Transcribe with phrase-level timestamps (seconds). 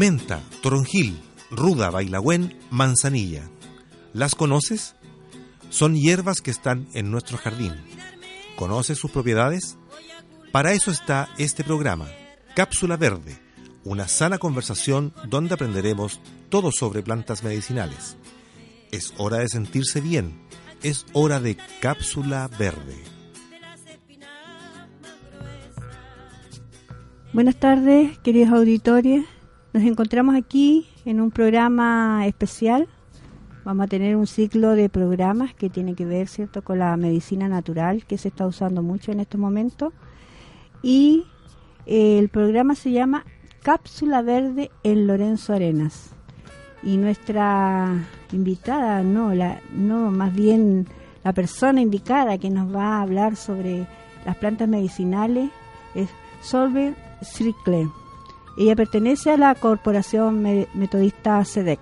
[0.00, 3.50] Menta, toronjil, ruda, bailagüen, manzanilla.
[4.14, 4.96] ¿Las conoces?
[5.68, 7.74] Son hierbas que están en nuestro jardín.
[8.56, 9.76] ¿Conoces sus propiedades?
[10.52, 12.08] Para eso está este programa,
[12.56, 13.38] Cápsula Verde,
[13.84, 18.16] una sana conversación donde aprenderemos todo sobre plantas medicinales.
[18.92, 20.32] Es hora de sentirse bien,
[20.82, 22.96] es hora de Cápsula Verde.
[27.34, 29.26] Buenas tardes, queridos auditores.
[29.72, 32.88] Nos encontramos aquí en un programa especial.
[33.64, 37.46] Vamos a tener un ciclo de programas que tiene que ver, ¿cierto?, con la medicina
[37.46, 39.92] natural que se está usando mucho en estos momentos.
[40.82, 41.24] Y
[41.86, 43.24] eh, el programa se llama
[43.62, 46.10] Cápsula Verde en Lorenzo Arenas.
[46.82, 47.94] Y nuestra
[48.32, 50.88] invitada, no, la, no, más bien
[51.22, 53.86] la persona indicada que nos va a hablar sobre
[54.26, 55.50] las plantas medicinales
[55.94, 56.08] es
[56.42, 57.99] Solve Strickle.
[58.56, 60.42] Ella pertenece a la Corporación
[60.74, 61.80] Metodista SEDEC.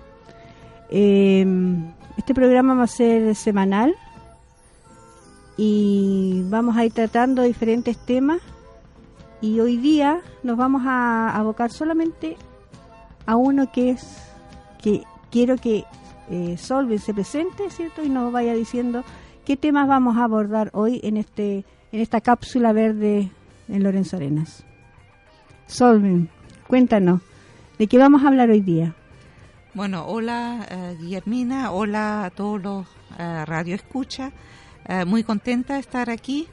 [0.89, 3.95] Em, este programa va a ser semanal
[5.57, 8.41] y vamos a ir tratando diferentes temas
[9.41, 12.37] y hoy día nos vamos a abocar solamente
[13.25, 14.17] a uno que es
[14.81, 15.85] que quiero que
[16.29, 18.03] eh, Solven se presente, ¿cierto?
[18.03, 19.03] Y nos vaya diciendo
[19.45, 23.31] qué temas vamos a abordar hoy en este en esta cápsula verde
[23.67, 24.63] en Lorenzo Arenas.
[25.67, 26.29] Solven,
[26.69, 27.21] cuéntanos,
[27.79, 28.93] ¿de qué vamos a hablar hoy día?
[29.73, 32.87] Bueno, hola eh, Guillermina, hola a todos los
[33.17, 34.31] eh, radio escucha.
[34.87, 36.47] Eh, muy contenta de estar aquí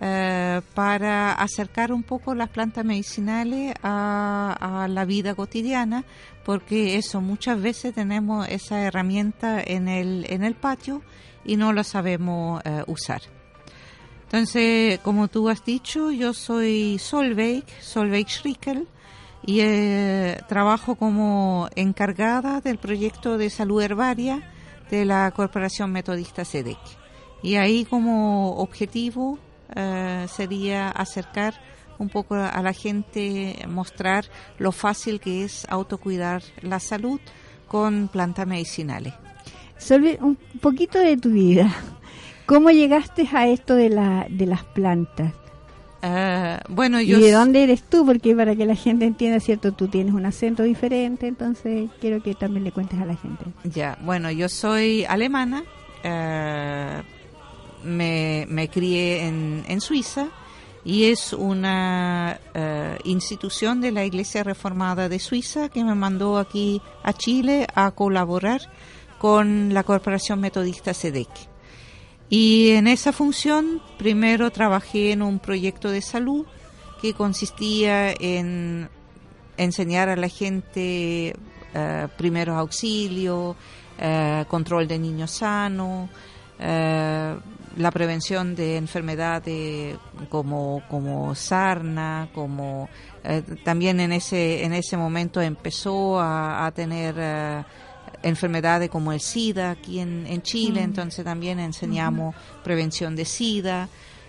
[0.00, 6.04] eh, para acercar un poco las plantas medicinales a, la vida cotidiana,
[6.44, 11.02] porque eso muchas veces tenemos esa herramienta en el, en el patio
[11.44, 13.20] y no la sabemos eh, usar.
[14.22, 18.86] Entonces, como tú has dicho, yo soy Solveig, Solveig Schrickel,
[19.50, 24.48] y eh, trabajo como encargada del proyecto de salud herbaria
[24.92, 26.78] de la Corporación Metodista SEDEC.
[27.42, 29.40] Y ahí como objetivo
[29.74, 31.54] eh, sería acercar
[31.98, 34.26] un poco a la gente, mostrar
[34.58, 37.20] lo fácil que es autocuidar la salud
[37.66, 39.14] con plantas medicinales.
[39.78, 41.74] Solve un poquito de tu vida.
[42.46, 45.32] ¿Cómo llegaste a esto de, la, de las plantas?
[46.02, 48.06] Uh, bueno, yo ¿Y de dónde eres tú?
[48.06, 49.72] Porque para que la gente entienda, ¿cierto?
[49.72, 53.44] Tú tienes un acento diferente, entonces quiero que también le cuentes a la gente.
[53.64, 55.62] Ya, bueno, yo soy alemana,
[56.04, 57.02] uh,
[57.86, 60.28] me, me, crié en, en, Suiza
[60.84, 66.80] y es una uh, institución de la Iglesia Reformada de Suiza que me mandó aquí
[67.02, 68.62] a Chile a colaborar
[69.18, 71.49] con la Corporación Metodista SEDEC.
[72.30, 76.46] Y en esa función primero trabajé en un proyecto de salud
[77.02, 78.88] que consistía en
[79.56, 81.34] enseñar a la gente
[81.74, 86.08] uh, primeros auxilios, uh, control de niños sanos,
[86.60, 87.40] uh,
[87.76, 89.96] la prevención de enfermedades
[90.28, 92.88] como, como sarna, como
[93.64, 97.14] también en ese, en ese momento empezó a, a tener
[98.22, 100.84] enfermedades como el SIDA aquí en, en Chile, mm.
[100.84, 102.62] entonces también enseñamos mm.
[102.62, 103.88] prevención de SIDA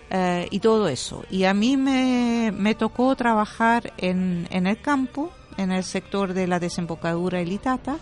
[0.10, 1.24] eh, y todo eso.
[1.30, 6.48] Y a mí me, me tocó trabajar en, en, el campo, en el sector de
[6.48, 7.98] la desembocadura Ilitata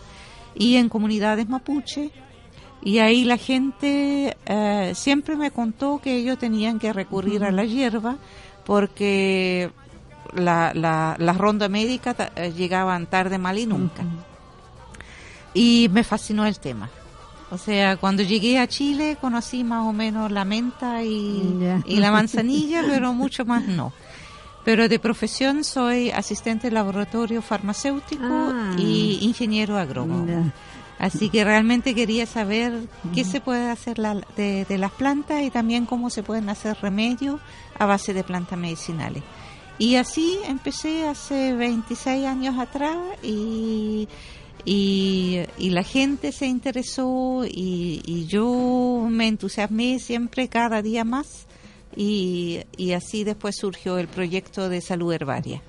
[0.55, 2.11] y en comunidades mapuche.
[2.81, 7.45] Y ahí la gente eh, siempre me contó que ellos tenían que recurrir mm.
[7.45, 8.17] a la hierba
[8.65, 9.71] porque
[10.33, 14.03] la, la, las rondas médicas eh, llegaban tarde, mal y nunca
[15.53, 16.89] y me fascinó el tema.
[17.51, 21.81] O sea, cuando llegué a Chile conocí más o menos la menta y, yeah.
[21.85, 23.91] y la manzanilla, pero mucho más no.
[24.63, 28.75] Pero de profesión soy asistente de laboratorio farmacéutico ah.
[28.77, 30.27] y ingeniero agrónomo.
[30.27, 30.53] Yeah.
[30.99, 32.73] Así que realmente quería saber
[33.15, 36.77] qué se puede hacer la, de, de, las plantas y también cómo se pueden hacer
[36.81, 37.39] remedios
[37.79, 39.23] a base de plantas medicinales.
[39.77, 44.09] Y así empecé hace 26 años atrás y
[44.71, 51.47] y, y, la gente se interesó y, y, yo me entusiasmé siempre cada día más
[51.95, 55.63] y, y así después surgió el proyecto de salud herbaria.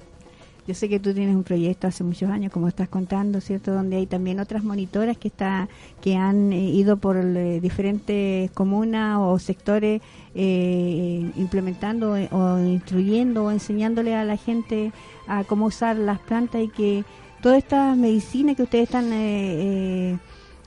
[0.66, 3.72] Yo sé que tú tienes un proyecto hace muchos años, como estás contando, ¿cierto?
[3.72, 5.70] Donde hay también otras monitoras que está,
[6.02, 10.02] que han eh, ido por eh, diferentes comunas o sectores
[10.34, 14.92] eh, implementando o instruyendo o enseñándole a la gente
[15.26, 17.04] a cómo usar las plantas y que
[17.40, 19.10] toda esta medicina que ustedes están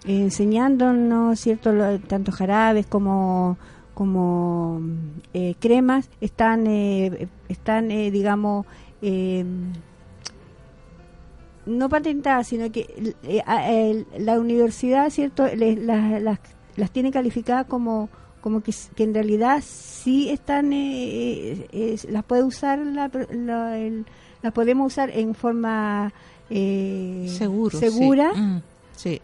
[0.06, 1.72] enseñándonos, ¿cierto?
[2.08, 3.58] tanto jarabes como
[3.94, 4.82] como
[5.60, 6.68] cremas están
[7.48, 8.66] están digamos
[11.66, 16.40] no patentadas, sino que eh, la universidad, ¿cierto?, las,
[16.76, 18.10] las, tiene calificadas como
[18.42, 23.10] como que, en realidad sí están, eh, eh, las puede usar, la,
[24.42, 26.12] las podemos usar en forma
[27.28, 28.32] Seguro, segura.
[28.96, 29.22] Sí.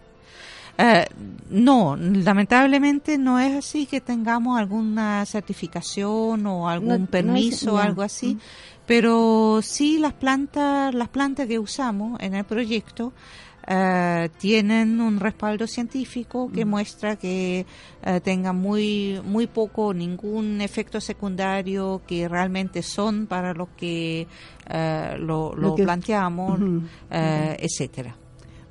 [0.77, 8.01] Mm, no, lamentablemente no es así que tengamos alguna certificación o algún permiso o algo
[8.01, 8.35] así.
[8.35, 8.39] Mm.
[8.85, 13.13] Pero sí las plantas, las plantas que usamos en el proyecto
[13.67, 17.65] eh, tienen un respaldo científico que muestra que
[18.03, 24.27] eh, tengan muy muy poco ningún efecto secundario que realmente son para lo que
[24.69, 26.59] eh, lo, planteamos,
[27.09, 28.15] etcétera.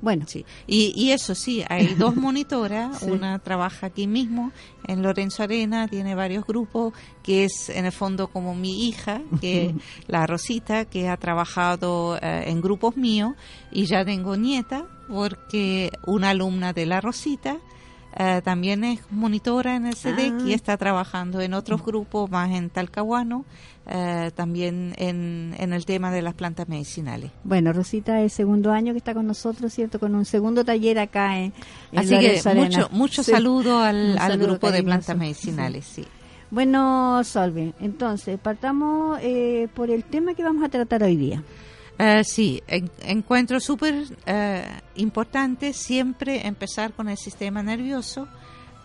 [0.01, 0.25] Bueno.
[0.27, 0.45] Sí.
[0.67, 4.51] Y, y eso sí, hay dos monitoras, una trabaja aquí mismo
[4.87, 9.75] en Lorenzo Arena, tiene varios grupos, que es en el fondo como mi hija, que
[10.07, 13.33] la Rosita, que ha trabajado eh, en grupos míos,
[13.71, 17.59] y ya tengo nieta, porque una alumna de la Rosita
[18.17, 20.55] eh, también es monitora en el y ah.
[20.55, 23.45] está trabajando en otros grupos, más en Talcahuano,
[23.87, 27.31] eh, también en, en, el tema de las plantas medicinales.
[27.43, 29.99] Bueno, Rosita es segundo año que está con nosotros, ¿cierto?
[29.99, 31.53] Con un segundo taller acá en,
[31.95, 36.05] Así que mucho, mucho saludo al, al grupo de plantas medicinales, sí.
[36.51, 41.43] Bueno, Solve, entonces partamos eh, por el tema que vamos a tratar hoy día.
[41.99, 44.65] Uh, sí, encuentro súper eh,
[44.95, 48.29] importante siempre empezar con el sistema nervioso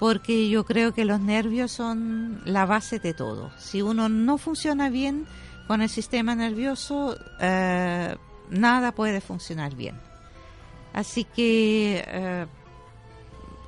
[0.01, 3.53] porque yo creo que los nervios son la base de todo.
[3.57, 5.27] Si uno no funciona bien
[5.69, 8.17] con el sistema nervioso, uh,
[8.51, 9.95] nada puede funcionar bien.
[10.93, 12.49] Así que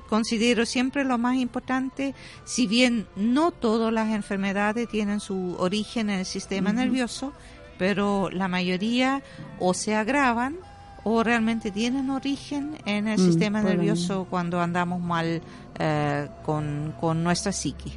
[0.09, 2.15] considero siempre lo más importante,
[2.45, 7.33] si bien no todas las enfermedades tienen su origen en el sistema nervioso,
[7.77, 9.21] pero la mayoría
[9.59, 10.57] o se agravan
[11.09, 15.41] o realmente tienen origen en el mm, sistema nervioso cuando andamos mal
[15.79, 17.91] eh, con, con, nuestra psique.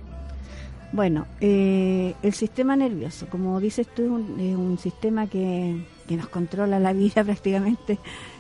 [0.93, 6.79] Bueno, eh, el sistema nervioso, como dices tú, es un, sistema que, que, nos controla
[6.79, 7.99] la vida prácticamente.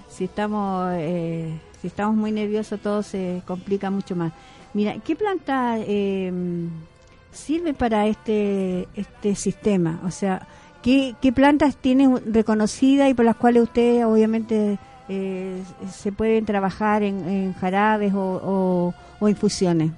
[0.09, 4.33] Si estamos, eh, si estamos muy nerviosos, todo se complica mucho más.
[4.73, 5.79] Mira, ¿qué planta
[7.33, 10.01] sirve para este, este sistema?
[10.05, 10.47] O sea,
[10.83, 14.79] ¿Qué, plantas tienen reconocidas y por las cuales ustedes obviamente
[15.09, 19.93] eh, se pueden trabajar en, jarabes o, infusiones?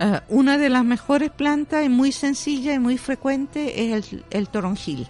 [0.00, 5.08] Eh, una de las mejores plantas y muy sencilla y muy frecuente es el, toronjil,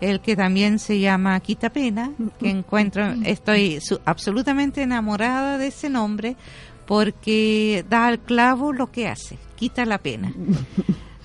[0.00, 6.36] el que también se llama quitapena, que encuentro, estoy absolutamente enamorada de ese nombre
[6.86, 10.32] porque da al clavo lo que hace, quita la pena.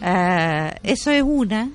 [0.03, 1.69] Eh, eso es una.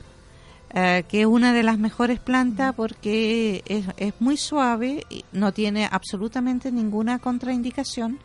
[0.79, 5.89] Eh, que es una de las mejores plantas porque es, es muy suave, no tiene
[5.91, 8.19] absolutamente ninguna contraindicación,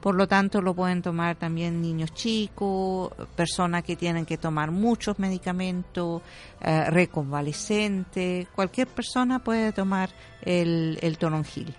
[0.00, 5.18] por lo tanto lo pueden tomar también niños chicos, personas que tienen que tomar muchos
[5.18, 6.22] medicamentos,
[6.60, 10.10] eh, reconvalescentes, cualquier persona puede tomar
[10.42, 11.74] el, el toronjil.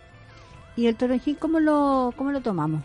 [0.75, 2.83] ¿Y el toronjil cómo lo, cómo lo tomamos?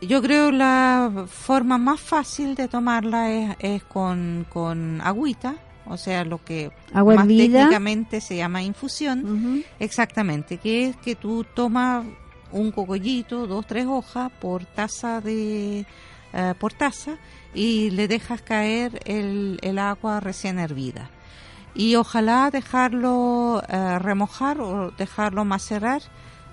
[0.00, 5.56] Yo creo la forma más fácil de tomarla es, es con, con agüita,
[5.88, 12.04] o sea, lo que más técnicamente se llama infusión, exactamente, que es que tú tomas
[12.52, 15.86] un cocollito, dos, tres hojas por taza de
[16.32, 17.16] eh, por taza
[17.54, 21.10] y le dejas caer el, el agua recién hervida.
[21.74, 26.02] Y ojalá dejarlo eh, remojar o dejarlo macerar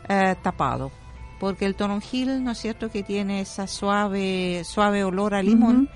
[0.07, 0.91] eh, tapado,
[1.39, 5.89] porque el toronjil, ¿no es cierto?, que tiene esa suave, suave olor a limón.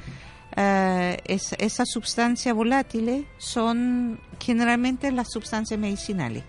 [0.60, 6.44] Eh, es, esas sustancias volátiles son generalmente las sustancias medicinales.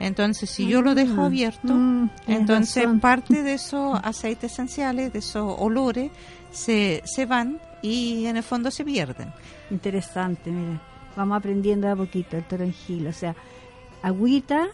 [0.00, 5.20] Entonces, si yo lo dejo ah, abierto, mm, entonces parte de esos aceites esenciales, de
[5.20, 6.10] esos olores,
[6.52, 9.32] se, se van y en el fondo se pierden.
[9.70, 10.80] Interesante, mira.
[11.16, 13.08] Vamos aprendiendo a poquito el toronjil.
[13.08, 13.34] O sea,
[14.02, 14.68] agüita,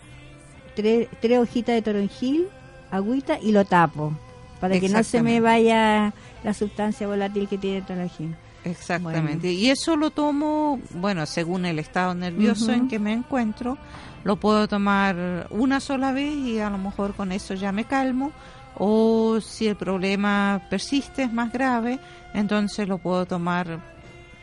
[0.75, 2.49] tres, tres hojitas de toronjil,
[2.91, 4.13] agüita y lo tapo.
[4.61, 6.13] Para que no se me vaya
[6.43, 8.37] la sustancia volátil que tiene el toronjil.
[8.65, 9.53] Exactamente.
[9.53, 13.77] Y eso lo tomo, bueno, según el estado nervioso en que me encuentro,
[14.25, 18.33] lo puedo tomar una sola vez y a lo mejor con eso ya me calmo.
[18.77, 22.01] O si el problema persiste, es más grave,
[22.33, 23.79] entonces lo puedo tomar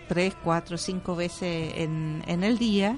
[0.08, 2.98] tres, cuatro, cinco veces en, en el día.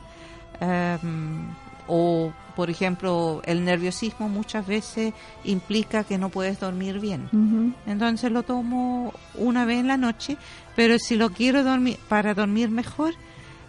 [0.60, 1.48] Em,
[1.88, 5.14] o, por ejemplo, el nerviosismo muchas veces
[5.44, 7.74] implica que no puedes dormir bien.
[7.86, 10.38] Entonces lo tomo una vez en la noche,
[10.76, 13.14] pero si lo quiero dormir para dormir mejor,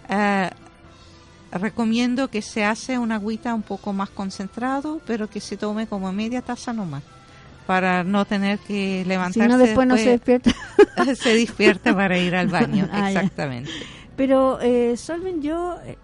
[0.09, 0.51] eh,
[1.53, 6.13] recomiendo que se hace una agüita un poco más concentrado, pero que se tome como
[6.13, 7.03] media taza nomás
[7.67, 9.41] para no tener que levantarse.
[9.41, 10.51] Si no, después, no se despierta.
[11.15, 13.71] se despierta para ir al baño, ah, exactamente.
[14.17, 15.97] Pero, eh, Solven, yo eh,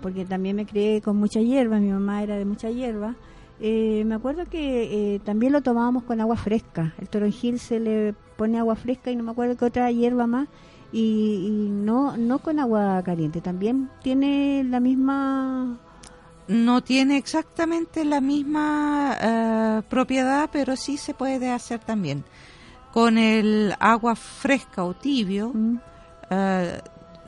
[0.00, 3.14] porque también me crié con mucha hierba, mi mamá era de mucha hierba.
[3.60, 6.94] Eh, me acuerdo que eh, también lo tomábamos con agua fresca.
[6.98, 10.48] El toronjil se le pone agua fresca y no me acuerdo qué otra hierba más.
[10.92, 13.40] Y, no no con agua caliente.
[13.40, 15.78] También tiene la misma...
[16.46, 22.24] No tiene exactamente la misma eh, propiedad, pero sí se puede hacer también.
[22.92, 25.76] Con el agua fresca o tibio, mm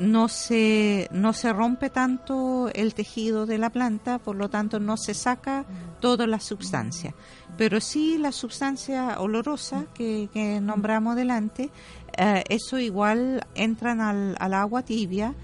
[0.00, 4.96] no se, no se rompe tanto el tejido de la planta, por lo tanto no
[4.96, 5.66] se saca
[6.00, 7.14] toda la sustancia.
[7.58, 11.70] Pero sí la sustancia olorosa que, que nombramos delante,
[12.16, 15.34] eh, eso igual entran al, al, agua tibia,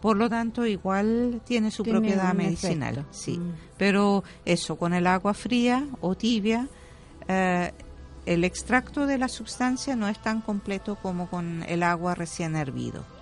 [0.00, 3.04] por lo tanto igual tiene su propiedad medicinal.
[3.10, 3.54] Sí, mm.
[3.76, 6.68] pero eso, con el agua fría o tibia,
[7.26, 7.72] eh,
[8.24, 13.15] el extracto de la sustancia no es tan completo como con el agua recién hervido.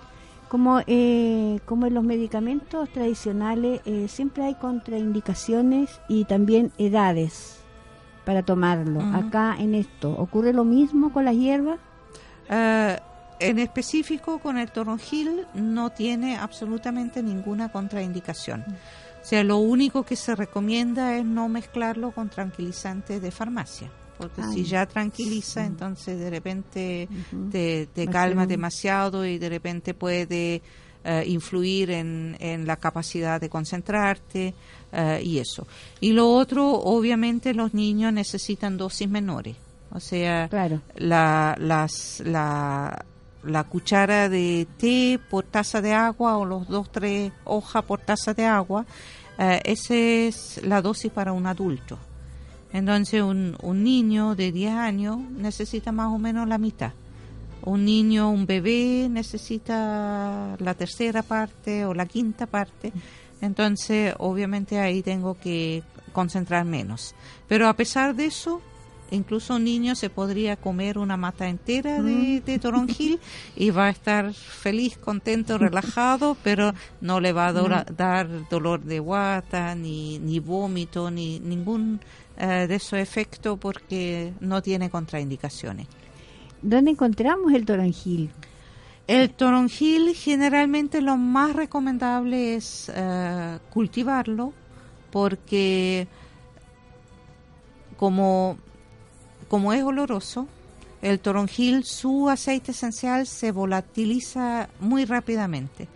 [0.55, 7.59] Como, eh, como en los medicamentos tradicionales, eh, siempre hay contraindicaciones y también edades
[8.25, 9.01] para tomarlo.
[9.01, 11.81] Acá en esto, ¿ocurre lo mismo con las hierbas?
[12.49, 12.97] Eh,
[13.41, 18.61] en específico con el toronjil no tiene absolutamente ninguna contraindicación.
[18.61, 24.42] O sea, lo único que se recomienda es no mezclarlo con tranquilizantes de farmacia porque
[24.52, 24.87] si ya.
[24.87, 27.09] tranquiliza, entonces de repente
[27.50, 30.62] te, calma demasiado y de repente puede
[31.04, 34.54] eh, influir en, en, la capacidad de concentrarte
[34.92, 35.66] eh, y eso.
[36.00, 39.56] Y lo otro, obviamente los niños necesitan dosis menores,
[39.90, 40.49] o sea,
[40.97, 43.04] la, las, la,
[43.42, 48.33] la cuchara de té por taza de agua o los dos, tres hojas por taza
[48.35, 48.87] de agua,
[49.38, 51.99] eh, esa es la dosis para un adulto.
[52.75, 56.93] Entonces un, un niño de 10 años necesita más o menos la mitad.
[57.62, 62.93] Un niño, un bebé necesita la tercera parte o la quinta parte.
[63.40, 67.14] Entonces, obviamente ahí tengo que concentrar menos.
[67.49, 68.61] Pero a pesar de eso,
[69.11, 72.45] incluso un niño se podría comer una mata entera de, mm.
[72.45, 73.21] de, toronjil
[73.57, 77.97] y va a estar feliz, contento, relajado, pero no le va a mm.
[77.97, 82.01] dar dolor de guata, ni, ni vómito, ni ningún
[82.37, 85.87] eh, de su efecto porque no tiene contraindicaciones.
[86.63, 88.31] ¿Dónde encontramos el toronjil?
[89.07, 94.53] El toronjil generalmente lo más recomendable es eh, cultivarlo
[95.13, 96.09] porque
[97.97, 98.57] como,
[99.49, 100.47] como es oloroso,
[101.03, 105.87] el toronjil, su aceite esencial se volatiliza muy rápidamente.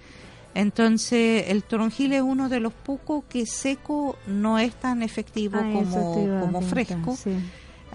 [0.54, 5.70] Entonces, el toronjil es uno de los pocos que seco no es tan efectivo ah,
[5.72, 7.16] como, fresco.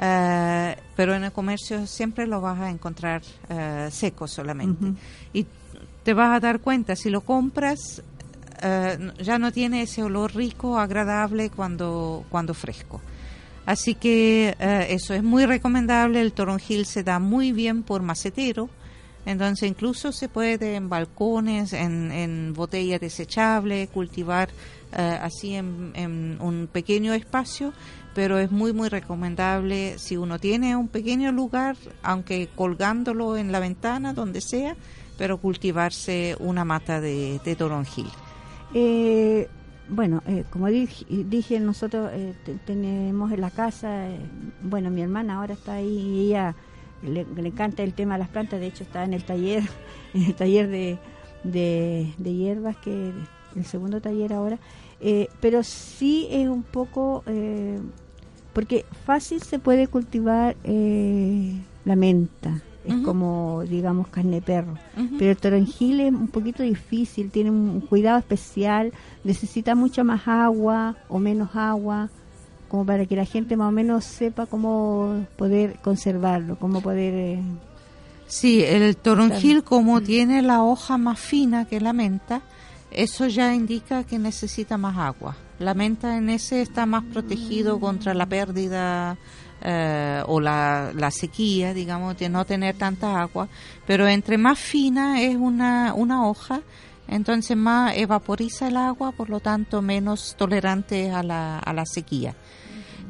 [0.01, 4.93] Eh, pero en el comercio siempre lo vas a encontrar eh, seco solamente.
[5.33, 5.45] Y
[6.03, 8.01] te vas a dar cuenta, si lo compras,
[9.19, 13.01] ya no tiene ese olor rico, agradable cuando, cuando fresco.
[13.65, 14.55] Así que
[14.89, 16.21] eso es muy recomendable.
[16.21, 18.69] El toronjil se da muy bien por macetero
[19.25, 24.49] entonces incluso se puede en balcones, en, en botellas desechables, cultivar
[24.91, 27.73] eh, así en, un pequeño espacio,
[28.13, 33.59] pero es muy muy recomendable si uno tiene un pequeño lugar, aunque colgándolo en la
[33.59, 34.75] ventana, donde sea,
[35.17, 38.09] pero cultivarse una mata de, toronjil.
[38.73, 39.47] Eh,
[39.89, 42.11] bueno, eh, como dije, nosotros
[42.65, 44.07] tenemos en la casa,
[44.61, 46.55] bueno, mi hermana ahora está ahí y ella
[47.03, 49.63] le, encanta el tema de las plantas, de hecho está en el taller,
[50.13, 50.97] en el taller de,
[51.43, 53.11] de, hierbas, que
[53.55, 54.57] el segundo taller ahora,
[54.99, 57.79] eh, pero sí es un poco, eh,
[58.53, 64.77] porque fácil se puede cultivar eh, la menta, es como, digamos, carne de perro.
[65.17, 68.91] Pero el toronjil es un poquito difícil, tiene un cuidado especial,
[69.23, 72.09] necesita mucha más agua o menos agua
[72.67, 77.13] como para que la gente más o menos sepa cómo poder conservarlo, cómo poder...
[77.13, 77.43] Eh,
[78.25, 82.41] Sí, el toronjil como tiene la hoja más fina que la menta,
[82.89, 85.35] eso ya indica que necesita más agua.
[85.59, 89.17] La menta en ese está más protegido contra la pérdida
[89.63, 93.47] eh, o la, la, sequía, digamos, de no tener tanta agua,
[93.87, 96.61] pero entre más fina es una, una hoja,
[97.07, 102.35] entonces más evaporiza el agua, por lo tanto menos tolerante a la, a la sequía.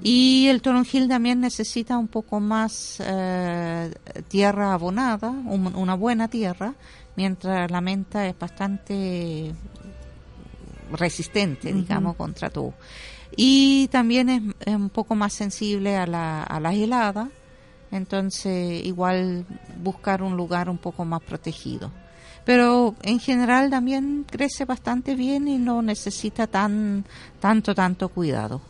[0.04, 3.92] Y el toronjil también necesita un poco más eh,
[4.28, 6.76] tierra abonada, una buena tierra,
[7.16, 9.54] mientras la menta es bastante
[10.92, 12.74] resistente, digamos, contra todo.
[13.36, 17.30] Y también es, un poco más sensible a la, a la helada,
[17.92, 19.46] entonces igual
[19.82, 21.92] buscar un lugar un poco más protegido.
[22.46, 27.06] Pero en general también crece bastante bien y no necesita tan
[27.40, 28.62] tanto, tanto cuidado.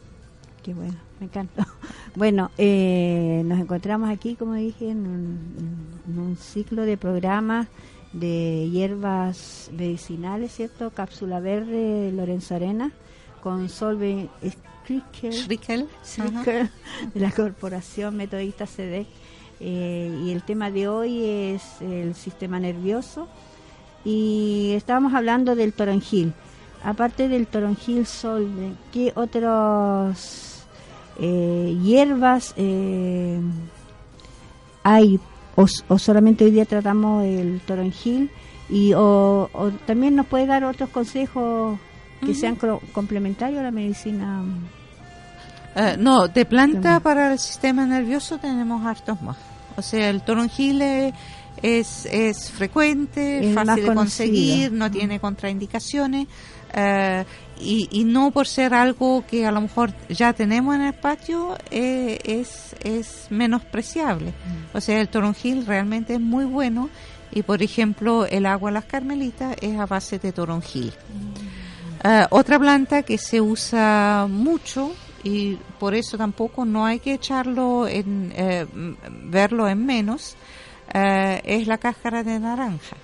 [0.61, 1.67] Qué bueno, me encanta.
[2.15, 7.67] Bueno, eh, nos encontramos aquí, como dije, en un, ciclo de programas
[8.11, 10.91] de hierbas medicinales, ¿cierto?
[10.91, 12.91] Cápsula verde Lorenzo Arena
[13.43, 15.87] con Solve Schrickel,
[17.13, 19.05] de la Corporación Metodista SEDEC.
[19.59, 23.27] Eh, y el tema de hoy es el sistema nervioso.
[24.05, 26.33] Y estábamos hablando del toronjil.
[26.85, 30.63] Aparte del toronjil Solve, ¿qué otros
[31.19, 33.41] eh, hierbas eh,
[34.83, 35.19] hay
[35.55, 35.67] o,
[35.99, 38.31] solamente hoy día tratamos el toronjil
[38.69, 39.49] y o,
[39.85, 41.77] también nos puede dar otros consejos
[42.25, 42.57] que sean
[42.91, 44.43] complementarios a la medicina
[45.75, 49.37] eh, no de planta para el sistema nervioso tenemos hartos más
[49.75, 51.13] o sea el toronjil es
[51.61, 56.27] es, frecuente fácil de conseguir no tiene contraindicaciones
[56.73, 57.23] eh,
[57.59, 62.19] y, no por ser algo que a lo mejor ya tenemos en el patio eh,
[62.25, 64.31] es, es menospreciable.
[64.31, 64.77] Mm.
[64.77, 66.89] O sea, el toronjil realmente es muy bueno
[67.31, 70.87] y, por ejemplo, el agua de las carmelitas es a base de toronjil.
[70.87, 71.52] Mm.
[72.03, 74.93] Eh, otra planta que se usa mucho
[75.23, 78.33] y por eso tampoco no hay que echarlo en
[79.23, 80.35] verlo en menos
[80.93, 82.97] es la cáscara de naranja.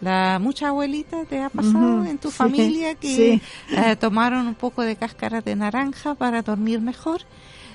[0.00, 4.96] La mucha abuelita te ha pasado en tu familia que eh, tomaron un poco de
[4.96, 7.22] cáscara de naranja para dormir mejor.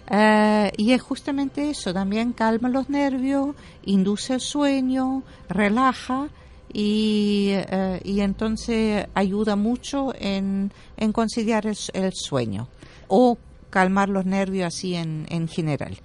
[0.10, 6.28] Eh, y es justamente eso, también calma los nervios, induce el sueño, relaja
[6.74, 12.68] y, eh, y entonces ayuda mucho en, en conciliar el, el, sueño
[13.08, 13.38] o
[13.70, 15.98] calmar los nervios así en, en general.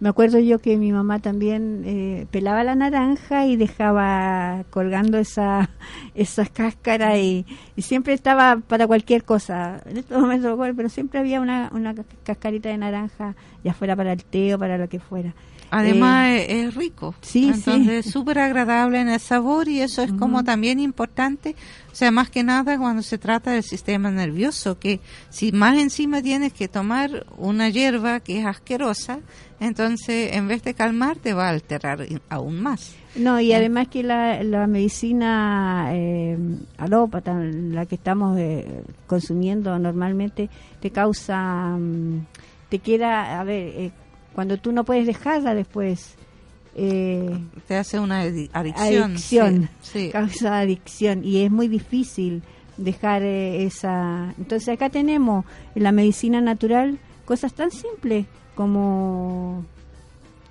[0.00, 5.68] Me acuerdo yo que mi mamá también eh, pelaba la naranja y dejaba colgando esa
[6.14, 7.44] esas cáscaras y,
[7.76, 9.82] siempre estaba para cualquier cosa.
[9.84, 14.24] En estos momentos, pero siempre había una, una cascarita de naranja, ya fuera para el
[14.24, 15.34] té o para lo que fuera.
[15.70, 20.12] Además eh, es, rico, sí, entonces es súper agradable en el sabor y eso es
[20.12, 21.54] como también importante,
[21.92, 26.22] o sea, más que nada cuando se trata del sistema nervioso, que si más encima
[26.22, 29.20] tienes que tomar una hierba que es asquerosa,
[29.60, 32.96] entonces en vez de calmar te va a alterar aún más.
[33.14, 36.38] No, y además que la, la medicina eh,
[36.78, 40.48] alópata, la que estamos eh, consumiendo normalmente,
[40.80, 42.26] te causa, mm,
[42.68, 43.90] te queda, a ver, eh,
[44.40, 46.14] cuando tú no puedes dejarla después.
[46.74, 49.10] Eh, te hace una adicción.
[49.12, 49.68] Adicción,
[50.10, 52.42] causa adicción y es muy difícil
[52.78, 54.32] dejar eh, esa.
[54.38, 58.24] Entonces acá tenemos en la medicina natural cosas tan simples
[58.54, 59.62] como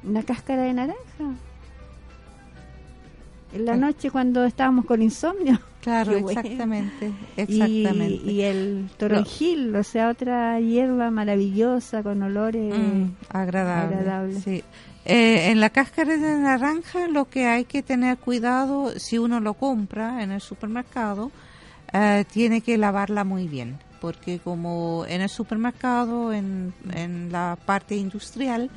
[0.04, 1.34] una cáscara de naranja.
[3.54, 5.60] En la noche cuando estábamos con insomnio.
[5.80, 8.30] Claro, exactamente, exactamente.
[8.30, 14.44] Y, el toronjil, o sea, otra hierba maravillosa con olores mm, agradables.
[14.44, 14.62] Sí.
[15.06, 19.54] Eh, en la cáscara de naranja lo que hay que tener cuidado si uno lo
[19.54, 21.32] compra en el supermercado,
[21.94, 27.96] eh, tiene que lavarla muy bien, porque como en el supermercado, en, en la parte
[27.96, 28.70] industrial,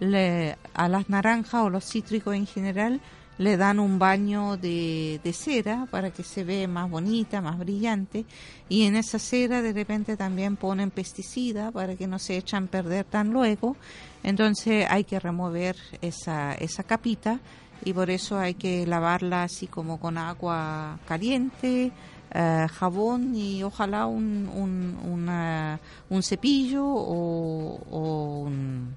[0.00, 3.00] le, a las naranjas o los cítricos en general,
[3.38, 8.24] le dan un baño de, de, cera para que se vea más bonita, más brillante
[8.68, 13.04] y en esa cera de repente también ponen pesticida para que no se echan perder
[13.04, 13.76] tan luego.
[14.22, 17.40] Entonces hay que remover esa, esa capita
[17.84, 21.92] y por eso hay que lavarla así como con agua caliente,
[22.32, 28.94] eh, jabón y ojalá un, un, un cepillo o, o un,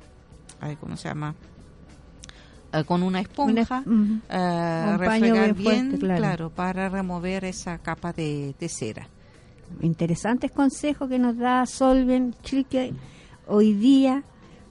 [0.80, 1.36] ¿cómo se llama?
[2.72, 3.84] Eh, con una esponja,
[4.30, 6.52] eh, refregar bien, claro.
[6.52, 9.08] para remover esa capa de, cera.
[9.82, 12.94] Interesantes consejos que nos da Solven Chique
[13.48, 14.24] hoy día.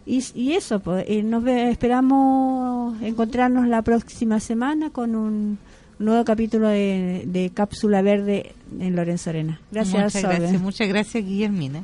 [0.06, 5.58] Y, y eso, pues, eh, nos ve- esperamos encontrarnos la próxima semana con un
[5.98, 9.60] nuevo capítulo de, de Cápsula Verde en Lorenzo Arena.
[9.72, 10.38] Gracias, Muchas Solve.
[10.38, 11.82] gracias, muchas gracias, Guillermina.